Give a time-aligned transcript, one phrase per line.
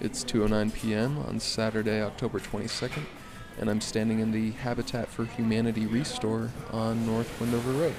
[0.00, 1.18] It's 2:09 p.m.
[1.26, 3.02] on Saturday, October 22nd,
[3.58, 7.94] and I'm standing in the Habitat for Humanity ReStore on North Wendover Road.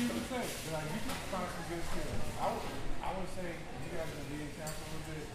[0.00, 0.52] give and take.
[0.72, 2.24] But you can find some good skills.
[2.40, 2.64] I would,
[3.04, 5.26] I would say, you guys are the example a little bit.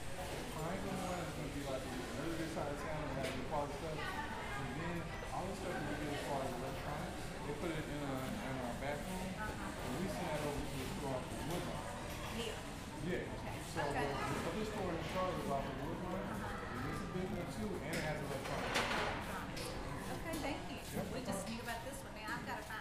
[0.57, 3.13] Find the one that's going to be like a really good side of town and
[3.21, 3.99] have your quality stuff.
[4.01, 4.97] And then
[5.29, 8.15] all the stuff that we get as far as electronics, they put it in, a,
[8.25, 9.29] in our bathroom.
[9.37, 11.85] And we send that over to the store off the Woodlawn.
[12.41, 12.57] Yeah.
[13.05, 13.21] Yeah.
[13.69, 14.01] So okay.
[14.01, 16.25] The, the other store in Charlotte is off the Woodlawn.
[16.25, 18.81] And this is big one too, and it has electronics.
[20.09, 20.79] Okay, thank you.
[20.81, 21.05] Yep.
[21.13, 22.17] We just need about this one.
[22.17, 22.74] Now I've got to find